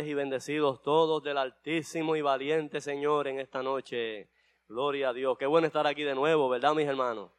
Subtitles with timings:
[0.00, 4.30] Y bendecidos todos del Altísimo y Valiente Señor en esta noche.
[4.66, 5.36] Gloria a Dios.
[5.36, 7.30] Qué bueno estar aquí de nuevo, ¿verdad, mis hermanos?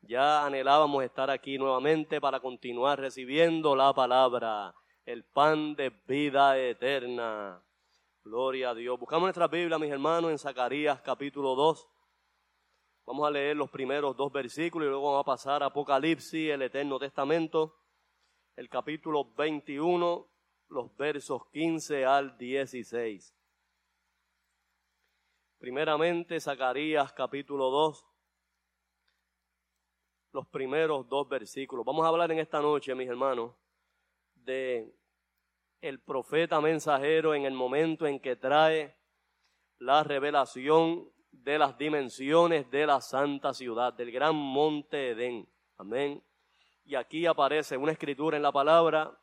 [0.00, 4.74] Ya anhelábamos estar aquí nuevamente para continuar recibiendo la palabra,
[5.04, 7.62] el pan de vida eterna.
[8.24, 8.98] Gloria a Dios.
[8.98, 11.86] Buscamos nuestra Biblia, mis hermanos, en Zacarías capítulo 2.
[13.04, 16.62] Vamos a leer los primeros dos versículos y luego vamos a pasar a Apocalipsis, el
[16.62, 17.76] Eterno Testamento,
[18.56, 20.29] el capítulo 21
[20.70, 23.34] los versos 15 al 16.
[25.58, 28.06] Primeramente, Zacarías capítulo 2,
[30.32, 31.84] los primeros dos versículos.
[31.84, 33.52] Vamos a hablar en esta noche, mis hermanos,
[34.34, 34.94] de
[35.80, 38.96] el profeta mensajero en el momento en que trae
[39.78, 45.48] la revelación de las dimensiones de la santa ciudad, del gran monte Edén.
[45.76, 46.22] Amén.
[46.84, 49.18] Y aquí aparece una escritura en la palabra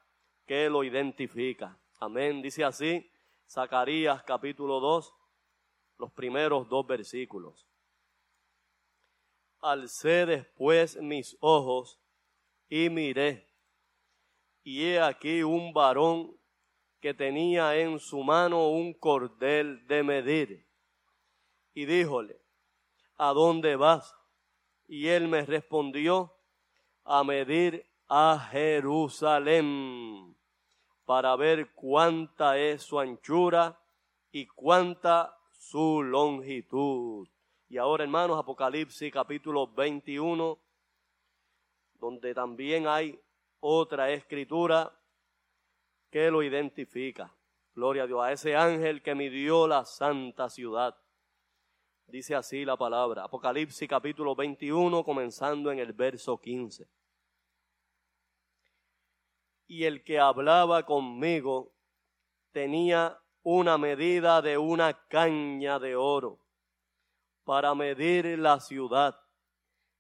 [0.47, 1.77] que lo identifica.
[1.99, 2.41] Amén.
[2.41, 3.11] Dice así
[3.47, 5.13] Zacarías capítulo 2,
[5.99, 7.67] los primeros dos versículos.
[9.59, 11.99] Alcé después mis ojos
[12.69, 13.47] y miré,
[14.63, 16.37] y he aquí un varón
[16.99, 20.67] que tenía en su mano un cordel de medir.
[21.73, 22.41] Y díjole,
[23.17, 24.15] ¿a dónde vas?
[24.87, 26.33] Y él me respondió,
[27.03, 30.26] a medir a Jerusalén
[31.07, 33.79] para ver cuánta es su anchura
[34.29, 37.29] y cuánta su longitud.
[37.69, 40.59] Y ahora, hermanos, Apocalipsis capítulo 21,
[41.93, 43.17] donde también hay
[43.61, 44.93] otra escritura
[46.09, 47.33] que lo identifica.
[47.73, 50.93] Gloria a Dios, a ese ángel que midió la santa ciudad.
[52.05, 53.23] Dice así la palabra.
[53.23, 56.85] Apocalipsis capítulo 21, comenzando en el verso 15.
[59.67, 61.75] Y el que hablaba conmigo
[62.51, 66.39] tenía una medida de una caña de oro
[67.43, 69.17] para medir la ciudad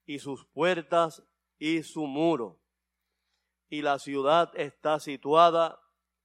[0.05, 1.23] y sus puertas
[1.59, 2.59] y su muro.
[3.69, 5.79] Y la ciudad está situada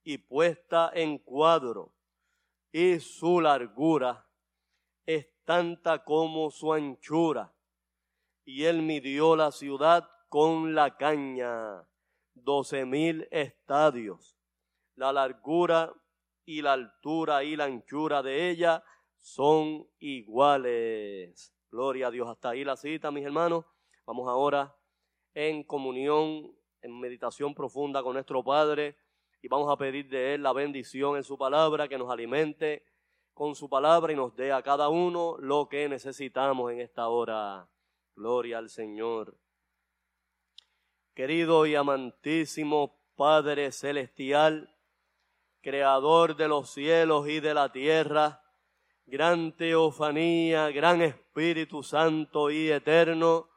[0.04, 1.94] y puesta en cuadro,
[2.72, 4.26] y su largura
[5.06, 7.52] es tanta como su anchura.
[8.44, 11.86] Y él midió la ciudad con la caña,
[12.34, 14.36] doce mil estadios.
[14.94, 15.92] La largura
[16.44, 18.84] y la altura y la anchura de ella
[19.18, 21.54] son iguales.
[21.70, 22.28] Gloria a Dios.
[22.28, 23.64] Hasta ahí la cita, mis hermanos.
[24.04, 24.76] Vamos ahora
[25.34, 28.96] en comunión, en meditación profunda con nuestro Padre
[29.40, 32.84] y vamos a pedir de Él la bendición en su palabra, que nos alimente
[33.34, 37.68] con su palabra y nos dé a cada uno lo que necesitamos en esta hora.
[38.14, 39.36] Gloria al Señor.
[41.14, 44.74] Querido y amantísimo Padre Celestial,
[45.60, 48.42] Creador de los cielos y de la tierra,
[49.04, 53.50] gran teofanía, gran Espíritu Santo y eterno,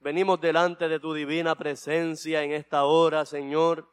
[0.00, 3.88] venimos delante de tu divina presencia en esta hora, Señor,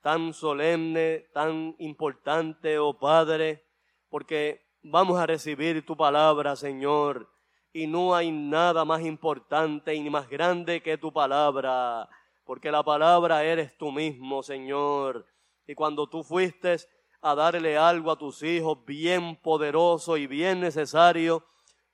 [0.00, 3.64] tan solemne, tan importante, oh Padre,
[4.08, 7.30] porque vamos a recibir tu palabra, Señor,
[7.72, 12.08] y no hay nada más importante y más grande que tu palabra,
[12.50, 15.24] porque la palabra eres tú mismo, Señor.
[15.68, 16.78] Y cuando tú fuiste
[17.22, 21.44] a darle algo a tus hijos bien poderoso y bien necesario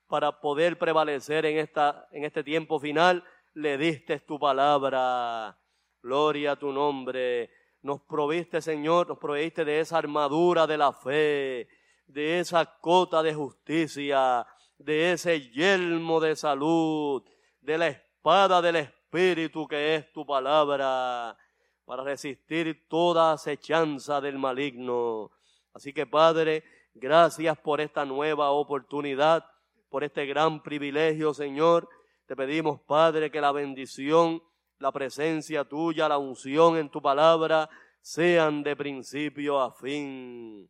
[0.06, 3.22] para poder prevalecer en, esta, en este tiempo final,
[3.52, 5.58] le diste tu palabra.
[6.00, 7.50] Gloria a tu nombre.
[7.82, 11.68] Nos proviste, Señor, nos proviste de esa armadura de la fe
[12.06, 14.46] de esa cota de justicia,
[14.78, 17.22] de ese yelmo de salud,
[17.60, 21.36] de la espada del Espíritu que es tu palabra,
[21.84, 25.30] para resistir toda acechanza del maligno.
[25.72, 26.64] Así que Padre,
[26.94, 29.44] gracias por esta nueva oportunidad,
[29.88, 31.88] por este gran privilegio, Señor.
[32.26, 34.42] Te pedimos, Padre, que la bendición,
[34.78, 37.68] la presencia tuya, la unción en tu palabra,
[38.00, 40.68] sean de principio a fin.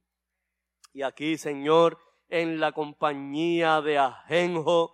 [0.92, 1.98] Y aquí, Señor,
[2.28, 4.92] en la compañía de Ajenjo,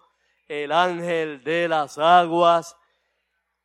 [0.48, 2.76] el ángel de las aguas,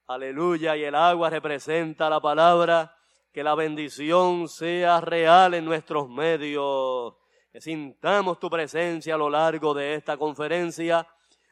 [0.08, 2.96] aleluya, y el agua representa la palabra,
[3.32, 7.14] que la bendición sea real en nuestros medios,
[7.52, 11.08] que sintamos tu presencia a lo largo de esta conferencia,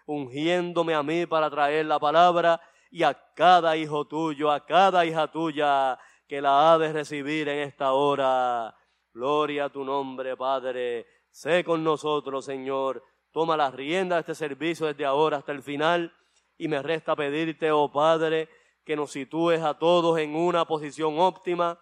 [0.08, 2.60] ungiéndome a mí para traer la palabra
[2.90, 7.60] y a cada hijo tuyo, a cada hija tuya que la ha de recibir en
[7.60, 8.76] esta hora.
[9.14, 11.06] Gloria a tu nombre, Padre.
[11.30, 13.04] Sé con nosotros, Señor.
[13.32, 16.14] Toma las riendas de este servicio desde ahora hasta el final.
[16.58, 18.50] Y me resta pedirte, oh Padre,
[18.84, 21.80] que nos sitúes a todos en una posición óptima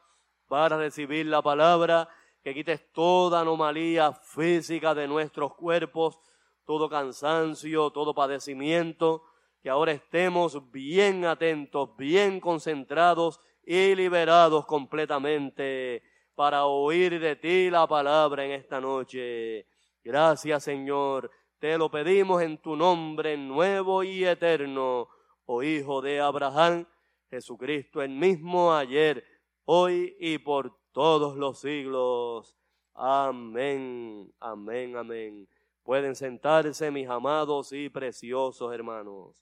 [0.47, 2.09] para recibir la palabra,
[2.43, 6.19] que quites toda anomalía física de nuestros cuerpos,
[6.65, 9.23] todo cansancio, todo padecimiento,
[9.61, 16.03] que ahora estemos bien atentos, bien concentrados y liberados completamente
[16.35, 19.67] para oír de ti la palabra en esta noche.
[20.03, 21.31] Gracias Señor,
[21.63, 25.07] te lo pedimos en tu nombre nuevo y eterno,
[25.45, 26.85] oh Hijo de Abraham,
[27.29, 29.23] Jesucristo el mismo ayer,
[29.63, 32.53] hoy y por todos los siglos.
[32.93, 35.47] Amén, amén, amén.
[35.83, 39.41] Pueden sentarse mis amados y preciosos hermanos.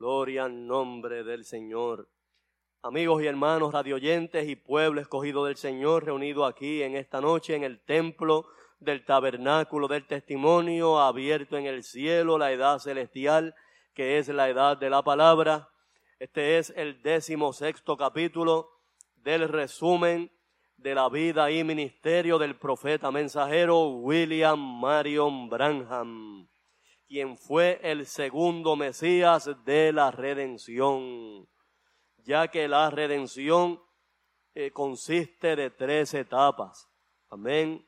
[0.00, 2.08] Gloria al nombre del Señor.
[2.82, 7.62] Amigos y hermanos radioyentes y pueblo escogido del Señor reunido aquí en esta noche en
[7.62, 8.46] el templo
[8.78, 13.54] del tabernáculo del testimonio abierto en el cielo, la edad celestial,
[13.94, 15.68] que es la edad de la palabra.
[16.18, 18.70] Este es el décimo sexto capítulo
[19.14, 20.30] del resumen
[20.76, 26.48] de la vida y ministerio del profeta mensajero William Marion Branham,
[27.08, 31.48] quien fue el segundo Mesías de la redención
[32.26, 33.80] ya que la redención
[34.54, 36.90] eh, consiste de tres etapas.
[37.30, 37.86] Amén.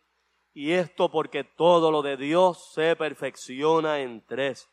[0.60, 4.68] Y esto porque todo lo de Dios se perfecciona en tres.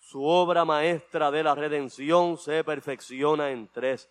[0.00, 4.10] Su obra maestra de la redención se perfecciona en tres.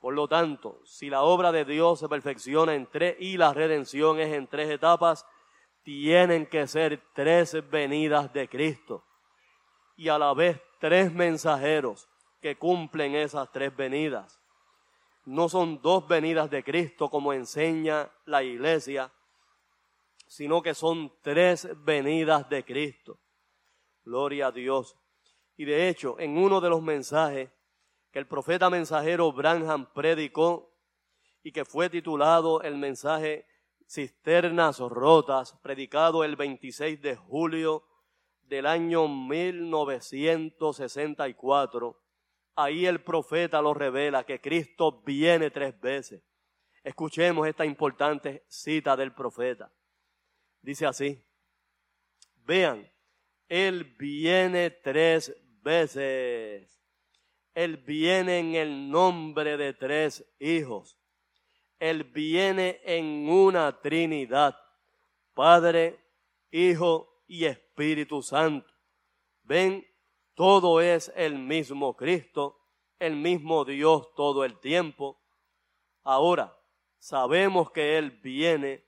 [0.00, 4.18] Por lo tanto, si la obra de Dios se perfecciona en tres y la redención
[4.18, 5.26] es en tres etapas,
[5.82, 9.04] tienen que ser tres venidas de Cristo
[9.98, 12.08] y a la vez tres mensajeros
[12.40, 14.40] que cumplen esas tres venidas.
[15.26, 19.12] No son dos venidas de Cristo como enseña la iglesia,
[20.26, 23.20] sino que son tres venidas de Cristo.
[24.04, 24.96] Gloria a Dios.
[25.56, 27.50] Y de hecho, en uno de los mensajes
[28.10, 30.72] que el profeta mensajero Branham predicó
[31.42, 33.46] y que fue titulado el mensaje
[33.88, 37.84] Cisternas Rotas, predicado el 26 de julio
[38.42, 41.96] del año 1964,
[42.56, 46.24] ahí el profeta lo revela que Cristo viene tres veces.
[46.82, 49.70] Escuchemos esta importante cita del profeta.
[50.66, 51.24] Dice así,
[52.44, 52.90] vean,
[53.48, 55.32] Él viene tres
[55.62, 56.82] veces.
[57.54, 60.98] Él viene en el nombre de tres hijos.
[61.78, 64.58] Él viene en una Trinidad,
[65.34, 66.00] Padre,
[66.50, 68.68] Hijo y Espíritu Santo.
[69.44, 69.86] Ven,
[70.34, 72.58] todo es el mismo Cristo,
[72.98, 75.22] el mismo Dios todo el tiempo.
[76.02, 76.52] Ahora,
[76.98, 78.84] sabemos que Él viene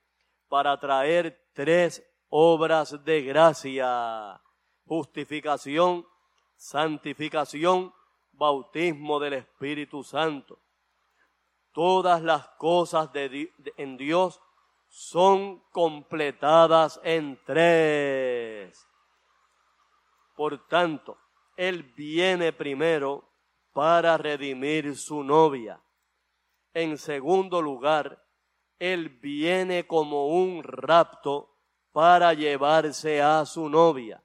[0.48, 4.40] para traer tres obras de gracia,
[4.86, 6.06] justificación,
[6.54, 7.92] santificación,
[8.30, 10.60] bautismo del Espíritu Santo.
[11.72, 14.40] Todas las cosas en Dios
[14.86, 18.86] son completadas en tres.
[20.36, 21.18] Por tanto,
[21.56, 23.28] Él viene primero
[23.72, 25.80] para redimir su novia.
[26.72, 28.27] En segundo lugar,
[28.78, 31.56] Él viene como un rapto
[31.92, 34.22] para llevarse a su novia.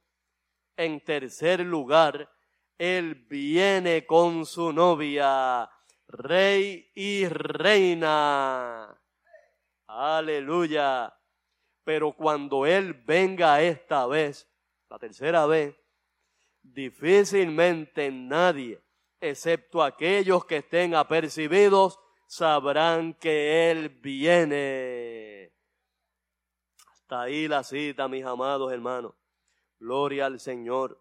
[0.77, 2.29] En tercer lugar,
[2.77, 5.69] Él viene con su novia,
[6.07, 8.99] rey y reina.
[9.87, 11.13] Aleluya.
[11.83, 14.49] Pero cuando Él venga esta vez,
[14.89, 15.75] la tercera vez,
[16.61, 18.81] difícilmente nadie,
[19.19, 21.99] excepto aquellos que estén apercibidos,
[22.33, 25.53] sabrán que Él viene.
[26.91, 29.13] Hasta ahí la cita, mis amados hermanos.
[29.79, 30.99] Gloria al Señor.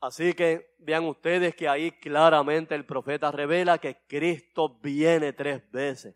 [0.00, 6.14] Así que vean ustedes que ahí claramente el profeta revela que Cristo viene tres veces.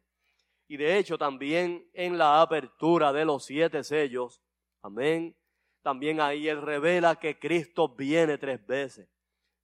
[0.68, 4.40] Y de hecho también en la apertura de los siete sellos,
[4.82, 5.36] amén,
[5.82, 9.08] también ahí él revela que Cristo viene tres veces.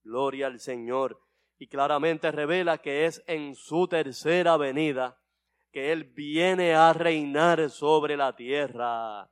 [0.02, 1.20] Gloria al Señor.
[1.58, 5.20] Y claramente revela que es en su tercera venida
[5.74, 9.28] que Él viene a reinar sobre la tierra.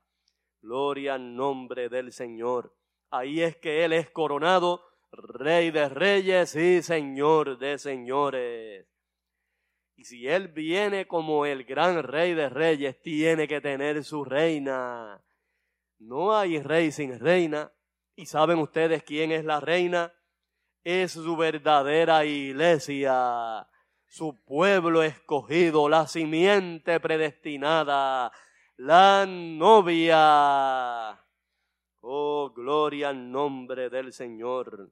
[0.61, 2.75] Gloria al nombre del Señor.
[3.09, 8.87] Ahí es que Él es coronado Rey de reyes y Señor de señores.
[9.95, 15.23] Y si Él viene como el gran Rey de reyes, tiene que tener su reina.
[15.99, 17.71] No hay rey sin reina.
[18.15, 20.13] ¿Y saben ustedes quién es la reina?
[20.83, 23.67] Es su verdadera iglesia,
[24.05, 28.31] su pueblo escogido, la simiente predestinada,
[28.75, 31.19] la novia.
[32.01, 34.91] Oh, gloria al nombre del Señor.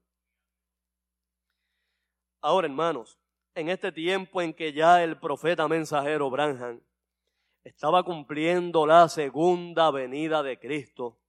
[2.42, 3.20] Ahora, hermanos,
[3.54, 6.82] en este tiempo en que ya el profeta mensajero Branham
[7.64, 11.21] estaba cumpliendo la segunda venida de Cristo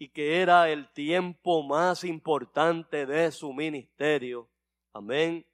[0.00, 4.48] y que era el tiempo más importante de su ministerio.
[4.94, 5.44] Amén.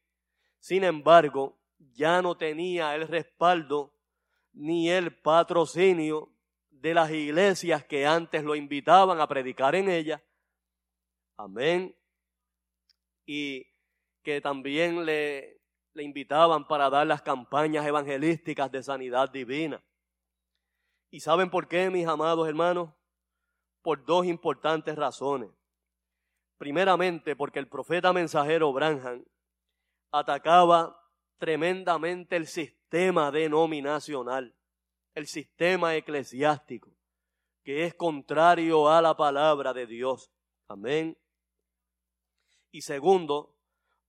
[0.61, 1.59] Sin embargo,
[1.93, 3.93] ya no tenía el respaldo
[4.53, 6.31] ni el patrocinio
[6.71, 10.23] de las iglesias que antes lo invitaban a predicar en ella.
[11.37, 11.93] Amén.
[13.27, 13.67] Y
[14.23, 15.61] que también le,
[15.93, 19.83] le invitaban para dar las campañas evangelísticas de sanidad divina.
[21.11, 22.91] ¿Y saben por qué, mis amados hermanos?
[23.87, 25.49] Por dos importantes razones.
[26.59, 29.25] Primeramente, porque el profeta mensajero Branham
[30.11, 31.01] atacaba
[31.39, 34.57] tremendamente el sistema denominacional,
[35.15, 36.91] el sistema eclesiástico,
[37.63, 40.33] que es contrario a la palabra de Dios.
[40.67, 41.17] Amén.
[42.73, 43.55] Y segundo,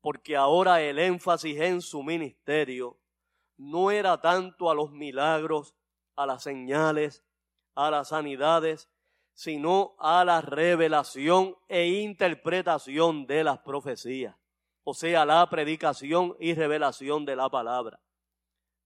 [0.02, 2.98] porque ahora el énfasis en su ministerio
[3.58, 5.76] no era tanto a los milagros,
[6.16, 7.24] a las señales,
[7.76, 8.90] a las sanidades,
[9.38, 14.36] sino a la revelación e interpretación de las profecías,
[14.84, 18.02] o sea, la predicación y revelación de la palabra.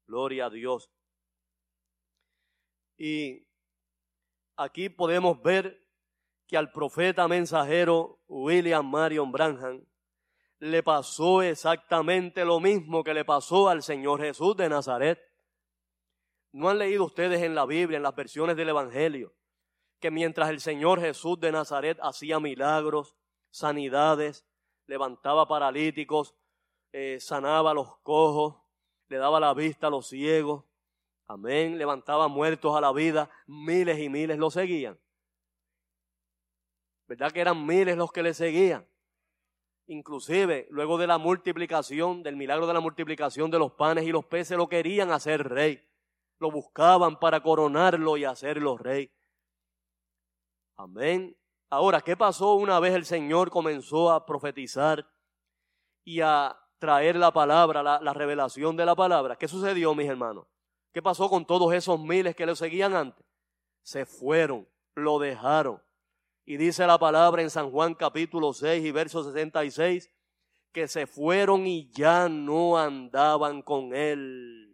[0.05, 0.91] Gloria a Dios.
[2.98, 3.48] Y
[4.58, 5.88] aquí podemos ver
[6.48, 9.86] que al profeta mensajero William Marion Branham
[10.60, 15.17] le pasó exactamente lo mismo que le pasó al Señor Jesús de Nazaret.
[16.51, 19.34] ¿No han leído ustedes en la Biblia, en las versiones del Evangelio,
[20.01, 23.15] que mientras el Señor Jesús de Nazaret hacía milagros,
[23.51, 24.46] sanidades,
[24.88, 26.36] levantaba paralíticos,
[26.91, 28.55] eh, sanaba los cojos,
[29.08, 30.65] le daba la vista a los ciegos,
[31.27, 35.00] amén, levantaba muertos a la vida, miles y miles lo seguían?
[37.08, 38.88] ¿Verdad que eran miles los que le seguían?
[39.86, 44.25] Inclusive, luego de la multiplicación, del milagro de la multiplicación de los panes y los
[44.25, 45.86] peces, lo querían hacer rey.
[46.39, 49.12] Lo buscaban para coronarlo y hacerlo rey.
[50.81, 51.38] Amén.
[51.69, 55.07] Ahora, ¿qué pasó una vez el Señor comenzó a profetizar
[56.03, 59.35] y a traer la palabra, la, la, revelación de la palabra?
[59.35, 60.47] ¿Qué sucedió, mis hermanos?
[60.91, 63.23] ¿Qué pasó con todos esos miles que lo seguían antes?
[63.83, 65.79] Se fueron, lo dejaron.
[66.45, 70.11] Y dice la palabra en San Juan capítulo 6 y verso 66,
[70.71, 74.71] que se fueron y ya no andaban con él.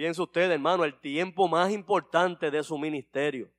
[0.00, 3.50] Piense usted, hermano, el tiempo más importante de su ministerio.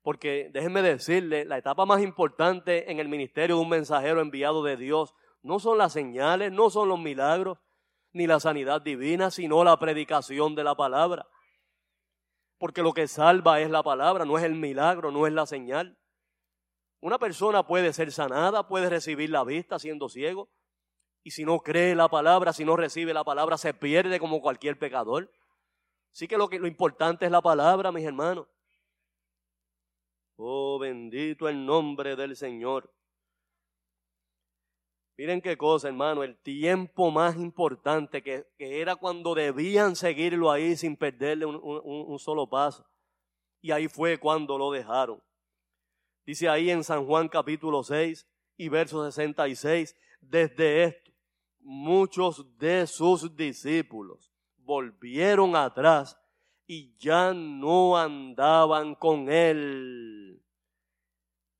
[0.00, 4.78] Porque déjenme decirle, la etapa más importante en el ministerio de un mensajero enviado de
[4.78, 7.58] Dios no son las señales, no son los milagros,
[8.14, 11.28] ni la sanidad divina, sino la predicación de la palabra.
[12.56, 15.98] Porque lo que salva es la palabra, no es el milagro, no es la señal.
[17.00, 20.48] Una persona puede ser sanada, puede recibir la vista siendo ciego.
[21.22, 24.78] Y si no cree la palabra, si no recibe la palabra, se pierde como cualquier
[24.78, 25.30] pecador.
[26.14, 28.46] Así que lo, que, lo importante es la palabra, mis hermanos.
[30.36, 32.88] Oh, bendito el nombre del Señor.
[35.16, 40.96] Miren qué cosa, hermano, el tiempo más importante que, era cuando debían seguirlo ahí sin
[40.96, 42.86] perderle un, un, solo paso.
[43.60, 45.20] Y ahí fue cuando lo dejaron.
[46.24, 48.24] Dice ahí en San Juan capítulo 6
[48.56, 51.10] y verso 66, desde esto,
[51.58, 54.33] muchos de sus discípulos
[54.64, 56.18] volvieron atrás
[56.66, 60.42] y ya no andaban con él.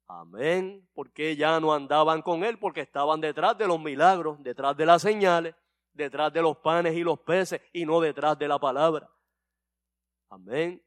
[0.07, 0.89] Amén.
[0.95, 5.03] Porque ya no andaban con él, porque estaban detrás de los milagros, detrás de las
[5.03, 5.55] señales,
[5.93, 9.11] detrás de los panes y los peces y no detrás de la palabra.
[10.29, 10.83] Amén.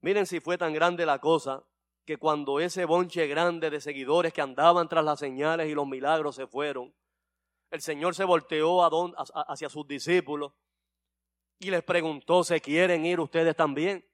[0.00, 1.62] Miren si fue tan grande la cosa
[2.04, 6.36] que cuando ese bonche grande de seguidores que andaban tras las señales y los milagros
[6.36, 6.94] se fueron,
[7.70, 8.82] el Señor se volteó
[9.48, 10.52] hacia sus discípulos
[11.58, 14.04] y les preguntó, ¿se quieren ir ustedes también?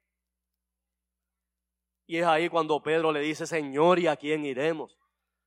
[2.07, 4.99] Y es ahí cuando Pedro le dice, Señor, ¿y a quién iremos?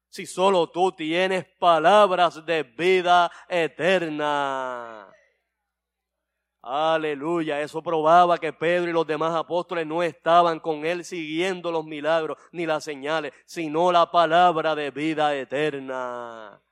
[0.09, 5.11] Si solo tú tienes palabras de vida eterna.
[6.61, 11.85] Aleluya, eso probaba que Pedro y los demás apóstoles no estaban con él siguiendo los
[11.85, 16.64] milagros ni las señales, sino la palabra de vida eterna.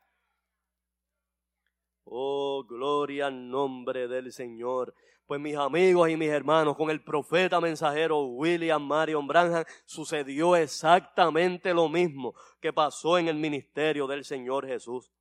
[2.15, 4.93] Oh, gloria al nombre del Señor.
[5.25, 11.73] Pues mis amigos y mis hermanos, con el profeta mensajero William Marion Branham sucedió exactamente
[11.73, 15.11] lo mismo que pasó en el ministerio del Señor Jesús.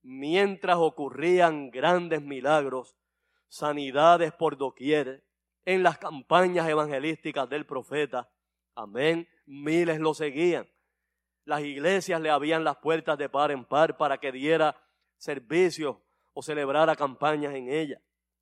[0.00, 2.96] Mientras ocurrían grandes milagros,
[3.48, 5.22] sanidades por doquier,
[5.66, 8.32] en las campañas evangelísticas del profeta,
[8.74, 10.66] amén, miles lo seguían.
[11.44, 14.82] Las iglesias le abrían las puertas de par en par para que diera
[15.18, 15.96] servicios
[16.38, 17.98] o celebrara campañas en ella.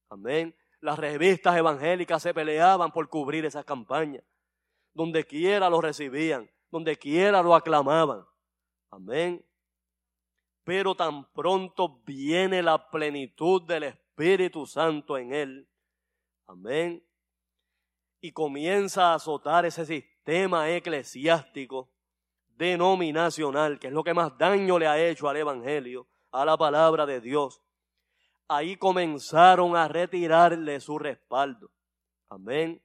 [0.08, 0.52] Amén.
[0.80, 4.24] Las revistas evangélicas se peleaban por cubrir esas campañas.
[4.92, 8.24] Donde quiera lo recibían, donde quiera lo aclamaban.
[8.90, 9.46] Amén.
[10.64, 15.68] Pero tan pronto viene la plenitud del Espíritu Santo en él.
[16.46, 17.00] Amén.
[18.20, 21.92] Y comienza a azotar ese sistema eclesiástico
[22.48, 27.06] denominacional, que es lo que más daño le ha hecho al Evangelio, a la palabra
[27.06, 27.60] de Dios
[28.48, 31.70] ahí comenzaron a retirarle su respaldo.
[32.28, 32.82] Amén.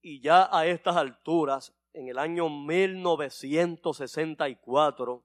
[0.00, 5.24] Y ya a estas alturas, en el año 1964,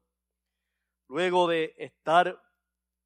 [1.08, 2.40] luego de estar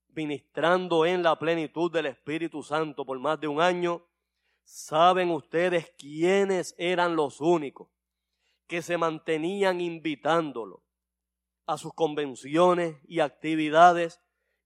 [0.09, 4.05] ministrando en la plenitud del Espíritu Santo por más de un año,
[4.63, 7.89] ¿saben ustedes quiénes eran los únicos
[8.67, 10.83] que se mantenían invitándolo
[11.65, 14.22] a sus convenciones y actividades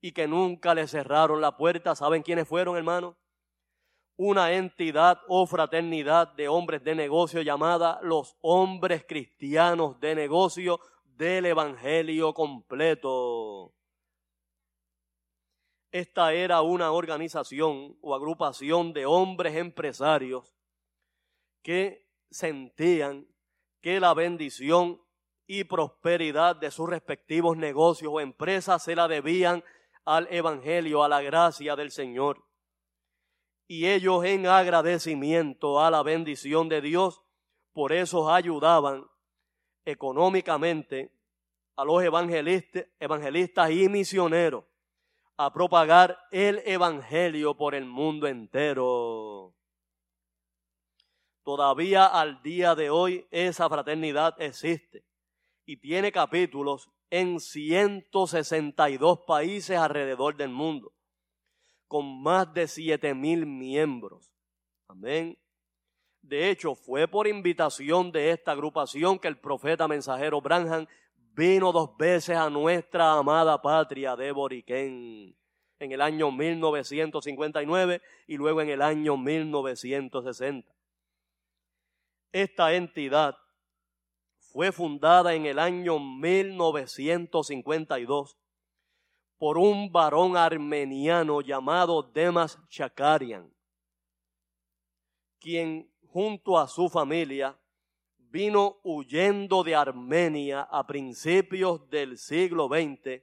[0.07, 1.93] y que nunca le cerraron la puerta.
[1.93, 3.17] ¿Saben quiénes fueron, hermanos?
[4.15, 11.47] Una entidad o fraternidad de hombres de negocio llamada los hombres cristianos de negocio del
[11.47, 13.73] Evangelio completo.
[15.91, 20.53] Esta era una organización o agrupación de hombres empresarios
[21.61, 23.27] que sentían
[23.81, 25.01] que la bendición
[25.47, 29.65] y prosperidad de sus respectivos negocios o empresas se la debían
[30.07, 32.41] al Evangelio, a la gracia del Señor.
[33.67, 37.21] Y ellos en agradecimiento a la bendición de Dios,
[37.73, 39.05] por eso ayudaban
[39.83, 41.11] económicamente
[41.75, 44.63] a los evangelistas, evangelistas y misioneros
[45.35, 49.53] a propagar el Evangelio por el mundo entero.
[51.43, 55.03] Todavía al día de hoy esa fraternidad existe
[55.65, 60.93] y tiene capítulos en 162 países alrededor del mundo,
[61.87, 64.31] con más de 7 mil miembros.
[64.87, 65.37] Amén.
[66.21, 71.95] De hecho, fue por invitación de esta agrupación que el profeta mensajero Branham vino dos
[71.95, 75.37] veces a nuestra amada patria de Boriquén
[75.79, 80.69] en el año 1959 y luego en el año 1960.
[82.31, 83.37] Esta entidad
[84.57, 88.39] fue fundada en el año 1952
[89.37, 93.53] por un varón armeniano llamado Demas Chakarian,
[95.39, 97.55] quien junto a su familia
[98.17, 103.21] vino huyendo de Armenia a principios del siglo XX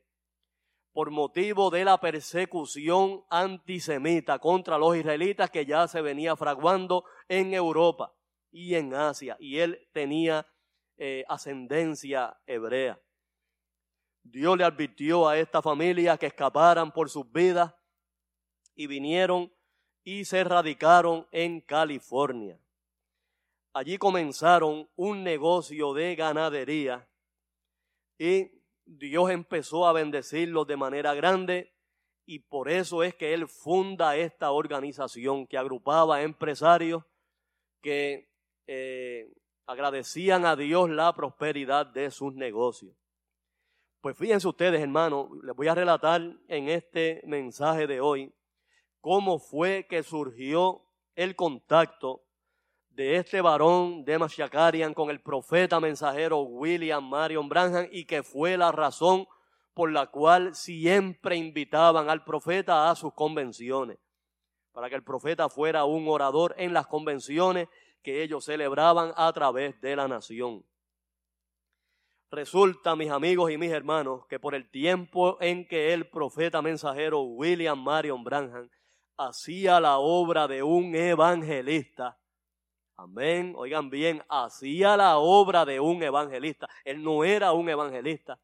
[0.93, 7.55] por motivo de la persecución antisemita contra los israelitas que ya se venía fraguando en
[7.55, 8.15] Europa
[8.53, 10.47] y en Asia, y él tenía
[10.97, 13.01] eh, ascendencia hebrea.
[14.23, 17.75] Dios le advirtió a esta familia que escaparan por sus vidas
[18.75, 19.53] y vinieron
[20.03, 22.59] y se radicaron en California.
[23.73, 27.09] Allí comenzaron un negocio de ganadería
[28.19, 28.51] y
[28.87, 31.75] Dios empezó a bendecirlos de manera grande
[32.27, 37.03] y por eso es que Él funda esta organización que agrupaba empresarios
[37.83, 38.31] que
[38.67, 39.31] eh,
[39.67, 42.95] agradecían a Dios la prosperidad de sus negocios.
[44.01, 48.35] Pues fíjense ustedes, hermanos, les voy a relatar en este mensaje de hoy
[49.01, 50.83] cómo fue que surgió
[51.15, 52.23] el contacto
[52.91, 58.57] de este varón de Shakarian con el profeta mensajero William Marion Branham y que fue
[58.57, 59.27] la razón
[59.75, 63.99] por la cual siempre invitaban al profeta a sus convenciones,
[64.73, 67.69] para que el profeta fuera un orador en las convenciones
[68.05, 70.65] que ellos celebraban a través de la nación.
[72.31, 77.23] Resulta, mis amigos y mis hermanos, que por el tiempo en que el profeta mensajero
[77.23, 78.71] William Marion Branham
[79.17, 82.21] hacía la obra de un evangelista,
[82.97, 83.55] Amén.
[83.57, 86.69] Oigan bien, hacía la obra de un evangelista.
[86.85, 88.39] Él no era un evangelista.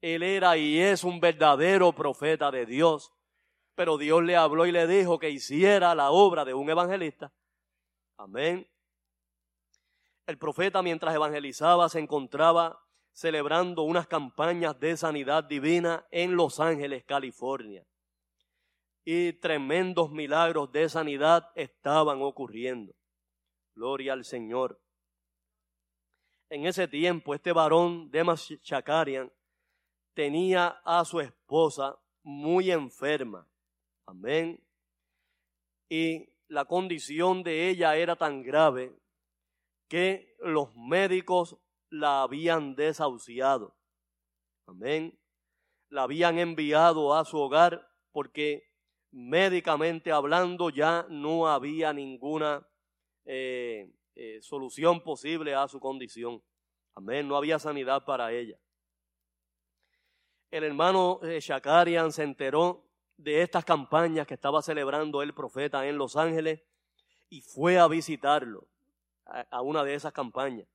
[0.00, 3.12] Él era y es un verdadero profeta de Dios.
[3.74, 7.32] Pero Dios le habló y le dijo que hiciera la obra de un evangelista.
[8.16, 8.66] Amén.
[10.26, 17.04] El profeta mientras evangelizaba se encontraba celebrando unas campañas de sanidad divina en Los Ángeles,
[17.04, 17.86] California.
[19.04, 22.92] Y tremendos milagros de sanidad estaban ocurriendo.
[23.74, 24.80] Gloria al Señor.
[26.50, 29.32] En ese tiempo, este varón, Demas Chakarian,
[30.12, 33.48] tenía a su esposa muy enferma.
[34.06, 34.60] Amén.
[35.88, 38.92] Y la condición de ella era tan grave
[39.88, 41.56] que los médicos
[41.90, 43.76] la habían desahuciado.
[44.66, 45.18] Amén.
[45.88, 48.72] La habían enviado a su hogar porque
[49.12, 52.66] médicamente hablando ya no había ninguna
[53.24, 56.42] eh, eh, solución posible a su condición.
[56.94, 58.58] Amén, no había sanidad para ella.
[60.50, 65.98] El hermano eh, Shakarian se enteró de estas campañas que estaba celebrando el profeta en
[65.98, 66.62] Los Ángeles
[67.28, 68.68] y fue a visitarlo
[69.26, 70.66] a una de esas campañas.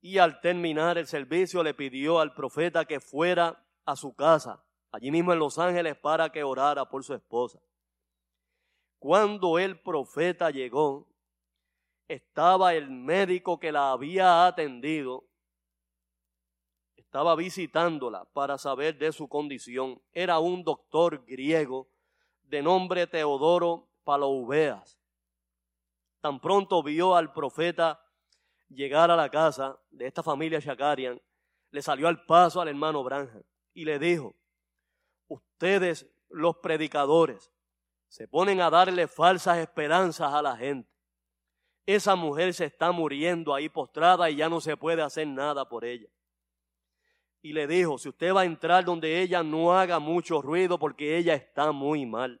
[0.00, 5.10] Y al terminar el servicio le pidió al profeta que fuera a su casa, allí
[5.10, 7.58] mismo en Los Ángeles, para que orara por su esposa.
[8.98, 11.08] Cuando el profeta llegó,
[12.08, 15.24] estaba el médico que la había atendido,
[16.96, 20.02] estaba visitándola para saber de su condición.
[20.12, 21.88] Era un doctor griego
[22.42, 24.98] de nombre Teodoro Paloubeas.
[26.24, 28.02] Tan pronto vio al profeta
[28.70, 31.20] llegar a la casa de esta familia Shakarian,
[31.70, 33.42] le salió al paso al hermano Branham
[33.74, 34.34] y le dijo,
[35.28, 37.52] ustedes los predicadores
[38.08, 40.90] se ponen a darle falsas esperanzas a la gente.
[41.84, 45.84] Esa mujer se está muriendo ahí postrada y ya no se puede hacer nada por
[45.84, 46.08] ella.
[47.42, 51.18] Y le dijo, si usted va a entrar donde ella, no haga mucho ruido porque
[51.18, 52.40] ella está muy mal.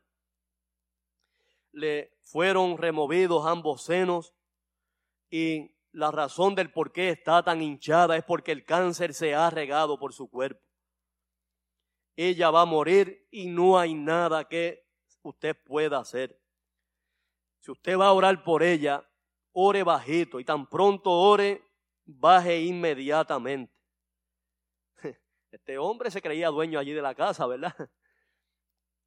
[1.74, 4.34] Le fueron removidos ambos senos
[5.30, 9.50] y la razón del por qué está tan hinchada es porque el cáncer se ha
[9.50, 10.62] regado por su cuerpo.
[12.16, 14.86] Ella va a morir y no hay nada que
[15.22, 16.40] usted pueda hacer.
[17.60, 19.08] Si usted va a orar por ella,
[19.52, 21.64] ore bajito y tan pronto ore,
[22.04, 23.72] baje inmediatamente.
[25.50, 27.74] Este hombre se creía dueño allí de la casa, ¿verdad?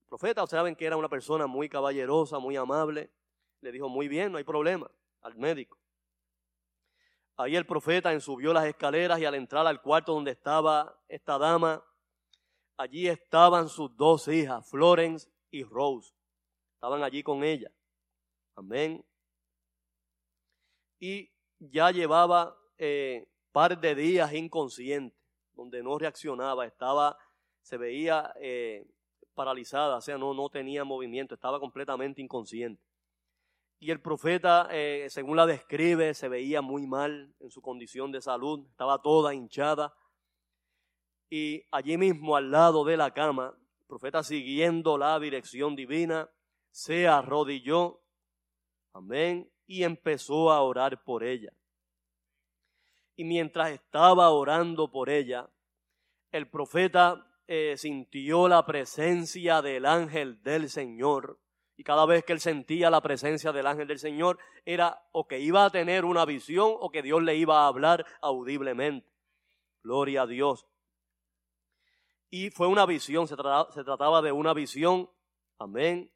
[0.07, 3.11] Profeta, saben que era una persona muy caballerosa, muy amable.
[3.61, 4.89] Le dijo, muy bien, no hay problema,
[5.21, 5.77] al médico.
[7.35, 11.83] Ahí el profeta subió las escaleras y al entrar al cuarto donde estaba esta dama,
[12.77, 16.13] allí estaban sus dos hijas, Florence y Rose.
[16.75, 17.71] Estaban allí con ella.
[18.55, 19.05] Amén.
[20.99, 25.15] Y ya llevaba eh, par de días inconsciente,
[25.53, 27.17] donde no reaccionaba, estaba,
[27.61, 28.87] se veía eh,
[29.37, 32.83] paralizada, o sea, no, no tenía movimiento, estaba completamente inconsciente.
[33.79, 38.21] Y el profeta, eh, según la describe, se veía muy mal en su condición de
[38.21, 39.93] salud, estaba toda hinchada.
[41.29, 46.27] Y allí mismo, al lado de la cama, el profeta siguiendo la dirección divina,
[46.71, 48.01] se arrodilló,
[48.93, 51.53] amén, y empezó a orar por ella.
[53.15, 55.47] Y mientras estaba orando por ella,
[56.31, 61.39] el profeta eh, sintió la presencia del ángel del Señor
[61.77, 65.39] y cada vez que él sentía la presencia del ángel del Señor, era o que
[65.39, 69.07] iba a tener una visión o que Dios le iba a hablar audiblemente.
[69.83, 70.65] Gloria a Dios.
[72.31, 75.09] Y fue una visión, se se trataba de una visión,
[75.59, 76.11] amén,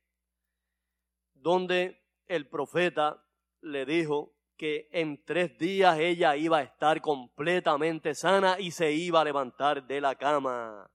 [1.36, 3.24] donde el profeta
[3.62, 9.22] le dijo que en tres días ella iba a estar completamente sana y se iba
[9.22, 10.90] a levantar de la cama.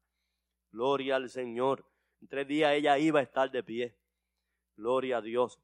[0.77, 1.87] Gloria al Señor.
[2.21, 3.97] En tres días ella iba a estar de pie.
[4.77, 5.59] Gloria a Dios.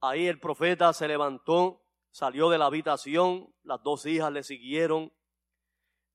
[0.00, 5.12] Ahí el profeta se levantó, salió de la habitación, las dos hijas le siguieron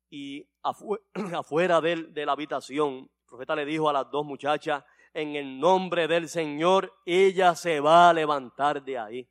[0.10, 0.48] y
[1.34, 6.08] afuera de, la habitación, el profeta le dijo a las dos muchachas, en el nombre
[6.08, 9.30] del Señor, ella se va a levantar de ahí.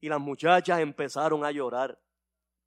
[0.00, 1.96] Y las muchachas empezaron a llorar.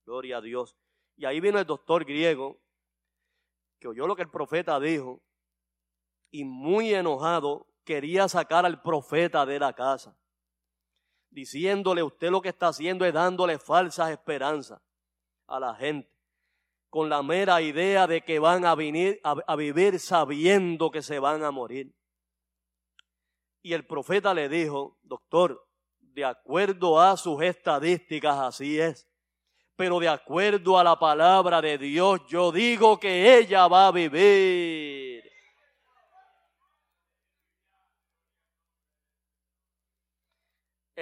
[0.06, 0.78] Gloria a Dios.
[1.18, 2.63] Y ahí vino el doctor griego,
[3.92, 5.22] que lo que el profeta dijo,
[6.32, 10.18] y muy enojado quería sacar al profeta de la casa,
[11.30, 14.82] diciéndole, usted lo que está haciendo es dándole falsas esperanzas
[15.48, 16.10] a la gente,
[16.90, 21.44] con la mera idea de que van a, venir, a, vivir sabiendo que se van
[21.44, 21.94] a morir.
[23.62, 25.68] Y el profeta le dijo, doctor,
[26.00, 29.08] de acuerdo a sus estadísticas, así es.
[29.76, 35.24] Pero de acuerdo a la palabra de Dios, yo digo que ella va a vivir.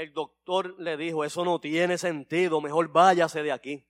[0.02, 3.86] el doctor le dijo, eso no tiene sentido, mejor váyase de aquí.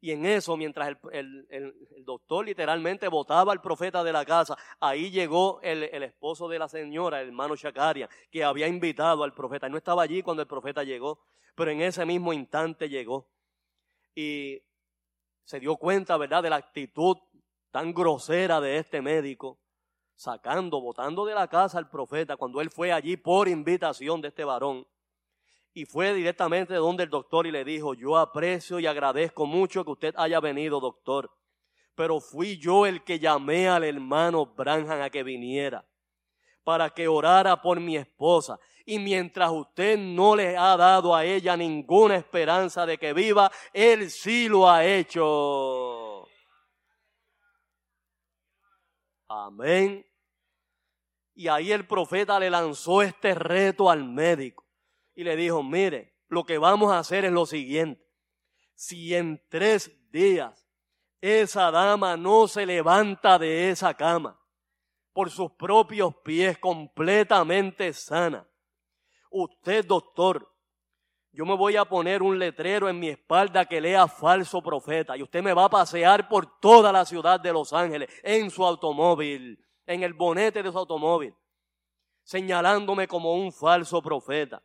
[0.00, 5.60] Y en eso, mientras el, doctor literalmente votaba al profeta de la casa, ahí llegó
[5.62, 9.68] el, esposo de la señora, el hermano Shakaria, que había invitado al profeta.
[9.68, 11.18] no estaba allí cuando el profeta llegó,
[11.56, 13.26] pero en ese mismo instante llegó.
[14.20, 14.60] Y
[15.44, 17.16] se dio cuenta, ¿verdad?, de la actitud
[17.70, 19.60] tan grosera de este médico,
[20.16, 24.42] sacando, votando de la casa al profeta cuando él fue allí por invitación de este
[24.42, 24.84] varón
[25.72, 29.92] y fue directamente donde el doctor y le dijo, yo aprecio y agradezco mucho que
[29.92, 31.30] usted haya venido, doctor,
[31.94, 35.87] pero fui yo el que llamé al hermano Branham a que viniera
[36.64, 38.58] para que orara por mi esposa.
[38.84, 44.10] Y mientras usted no le ha dado a ella ninguna esperanza de que viva, él
[44.10, 46.26] sí lo ha hecho.
[49.28, 50.06] Amén.
[51.34, 54.66] Y ahí el profeta le lanzó este reto al médico
[55.14, 58.02] y le dijo, mire, lo que vamos a hacer es lo siguiente.
[58.74, 60.66] Si en tres días
[61.20, 64.40] esa dama no se levanta de esa cama
[65.18, 68.48] por sus propios pies completamente sana,
[69.32, 70.48] usted doctor,
[71.32, 75.24] yo me voy a poner un letrero en mi espalda que lea falso profeta y
[75.24, 79.58] usted me va a pasear por toda la ciudad de Los Ángeles en su automóvil,
[79.86, 81.34] en el bonete de su automóvil,
[82.22, 84.62] señalándome como un falso profeta.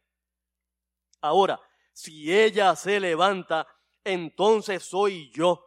[1.19, 1.59] Ahora,
[1.93, 3.65] si ella se levanta,
[4.03, 5.65] entonces soy yo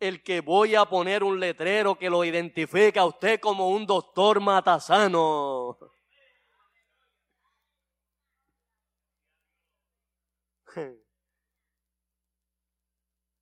[0.00, 4.40] el que voy a poner un letrero que lo identifica a usted como un doctor
[4.40, 5.78] matasano.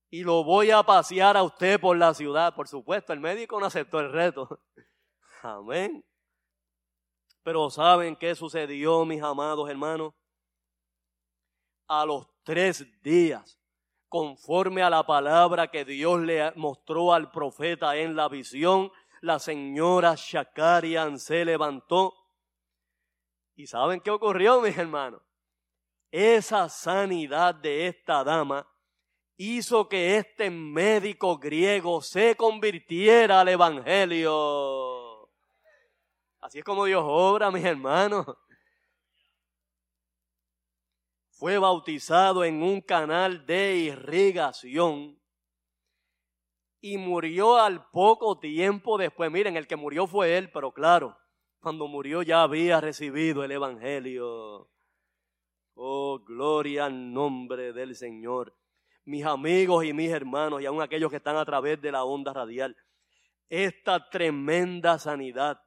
[0.08, 2.54] Y lo voy a pasear a usted por la ciudad.
[2.54, 4.62] Por supuesto, el médico no aceptó el reto.
[5.42, 6.02] Amén.
[7.42, 10.14] Pero ¿saben qué sucedió, mis amados hermanos?
[11.88, 13.58] a los tres días,
[14.08, 18.90] conforme a la palabra que Dios le mostró al profeta en la visión,
[19.20, 22.14] la señora Shakarian se levantó.
[23.54, 25.22] ¿Y saben qué ocurrió, mis hermanos?
[26.10, 28.66] Esa sanidad de esta dama
[29.36, 35.28] hizo que este médico griego se convirtiera al Evangelio.
[36.40, 38.26] Así es como Dios obra, mis hermanos.
[41.36, 45.20] Fue bautizado en un canal de irrigación
[46.80, 49.30] y murió al poco tiempo después.
[49.30, 51.16] Miren, el que murió fue él, pero claro,
[51.60, 54.70] cuando murió ya había recibido el Evangelio.
[55.74, 58.56] Oh, gloria al nombre del Señor.
[59.04, 62.32] Mis amigos y mis hermanos, y aun aquellos que están a través de la onda
[62.32, 62.74] radial,
[63.50, 65.60] esta tremenda sanidad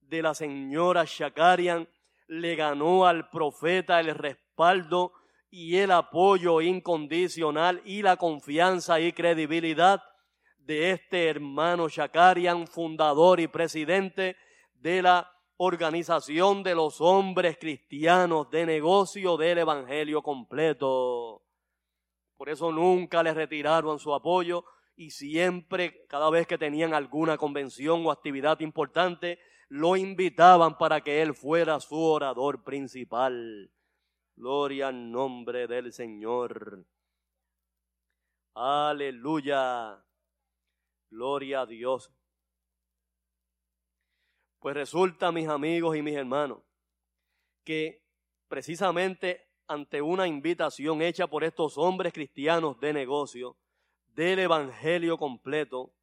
[0.00, 1.86] de la señora Shakarian
[2.28, 4.08] le ganó al profeta el
[5.50, 10.02] y el apoyo incondicional y la confianza y credibilidad
[10.58, 14.36] de este hermano Shakarian, fundador y presidente
[14.74, 21.42] de la Organización de los Hombres Cristianos de Negocio del Evangelio Completo.
[22.36, 24.64] Por eso nunca le retiraron su apoyo
[24.96, 29.38] y siempre, cada vez que tenían alguna convención o actividad importante,
[29.68, 33.70] lo invitaban para que él fuera su orador principal.
[34.36, 36.84] Gloria al nombre del Señor.
[38.54, 40.04] Aleluya.
[41.10, 42.12] Gloria a Dios.
[44.58, 46.62] Pues resulta, mis amigos y mis hermanos,
[47.64, 48.04] que
[48.48, 53.56] precisamente ante una invitación hecha por estos hombres cristianos de negocio
[54.08, 55.94] del Evangelio completo,